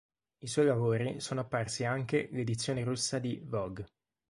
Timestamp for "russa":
2.83-3.19